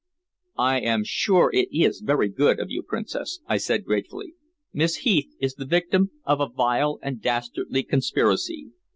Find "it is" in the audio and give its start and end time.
1.53-2.01